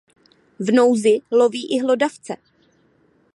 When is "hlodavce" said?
1.79-2.35